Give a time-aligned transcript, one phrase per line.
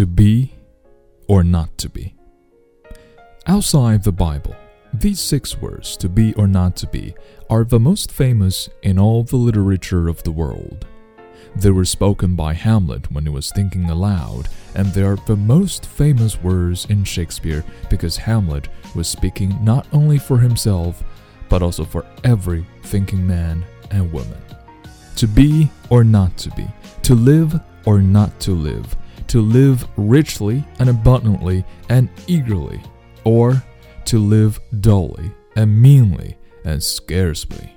[0.00, 0.54] To be
[1.28, 2.14] or not to be.
[3.46, 4.56] Outside the Bible,
[4.94, 7.14] these six words, to be or not to be,
[7.50, 10.86] are the most famous in all the literature of the world.
[11.54, 15.84] They were spoken by Hamlet when he was thinking aloud, and they are the most
[15.84, 21.04] famous words in Shakespeare because Hamlet was speaking not only for himself,
[21.50, 24.40] but also for every thinking man and woman.
[25.16, 26.66] To be or not to be,
[27.02, 28.96] to live or not to live,
[29.30, 32.82] to live richly and abundantly and eagerly,
[33.22, 33.62] or
[34.04, 37.72] to live dully and meanly and scarcely.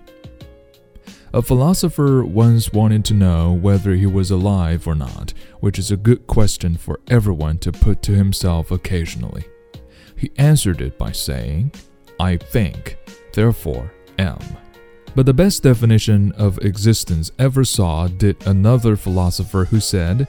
[1.31, 5.97] A philosopher once wanted to know whether he was alive or not, which is a
[5.97, 9.45] good question for everyone to put to himself occasionally.
[10.15, 11.73] He answered it by saying,
[12.19, 12.97] I think,
[13.33, 14.39] therefore am.
[15.15, 20.27] But the best definition of existence ever saw did another philosopher who said,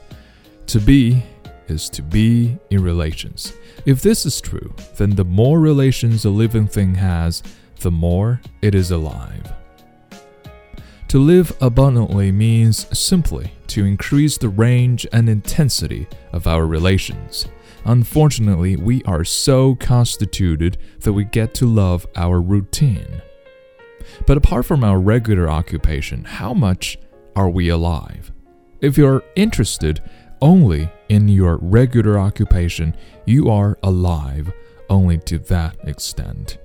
[0.67, 1.23] To be
[1.69, 3.53] is to be in relations.
[3.87, 7.43] If this is true, then the more relations a living thing has,
[7.81, 9.53] the more it is alive.
[11.09, 17.47] To live abundantly means simply to increase the range and intensity of our relations.
[17.85, 23.23] Unfortunately, we are so constituted that we get to love our routine.
[24.27, 26.99] But apart from our regular occupation, how much
[27.37, 28.33] are we alive?
[28.81, 30.03] If you're interested
[30.45, 34.53] only in your regular occupation, you are alive
[34.91, 36.59] only to that extent.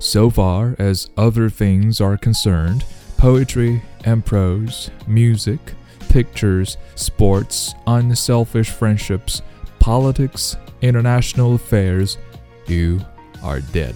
[0.00, 2.84] So far as other things are concerned,
[3.16, 5.60] poetry and prose, music,
[6.08, 9.42] pictures, sports, unselfish friendships,
[9.78, 12.18] politics, international affairs,
[12.66, 13.00] you
[13.44, 13.94] are dead.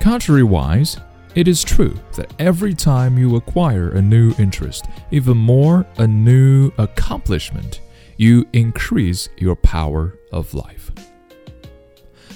[0.00, 1.00] Contrariwise,
[1.34, 6.70] it is true that every time you acquire a new interest, even more a new
[6.78, 7.80] accomplishment,
[8.18, 10.90] you increase your power of life.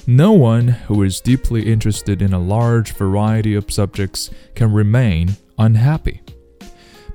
[0.06, 6.22] No one who is deeply interested in a large variety of subjects can remain unhappy.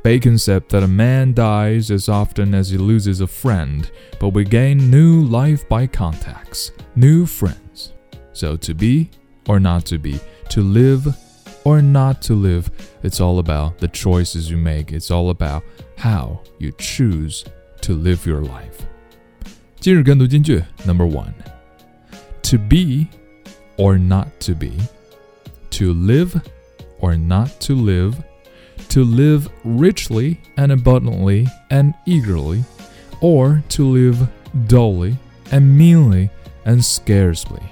[0.03, 3.89] Bacon said that a man dies as often as he loses a friend,
[4.19, 7.93] but we gain new life by contacts, new friends.
[8.33, 9.09] So, to be
[9.47, 10.19] or not to be,
[10.49, 11.15] to live
[11.64, 12.70] or not to live,
[13.02, 14.92] it's all about the choices you make.
[14.92, 15.62] It's all about
[15.96, 17.44] how you choose
[17.82, 18.86] to live your life.
[19.80, 21.32] 今日跟读金句 Number one,
[22.42, 23.06] to be
[23.76, 24.72] or not to be,
[25.70, 26.40] to live
[27.00, 28.14] or not to live
[28.88, 32.64] to live richly and abundantly and eagerly,
[33.20, 34.28] or to live
[34.66, 35.16] dully
[35.50, 36.30] and meanly
[36.64, 37.62] and scarcely.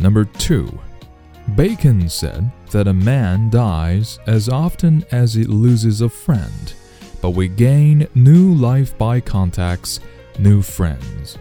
[0.00, 0.78] Number 2.
[1.54, 6.72] Bacon said that a man dies as often as he loses a friend,
[7.20, 10.00] but we gain new life by contacts,
[10.38, 11.38] new friends.